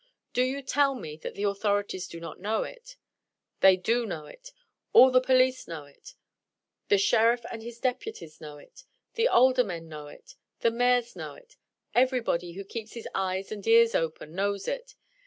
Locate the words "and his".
7.51-7.77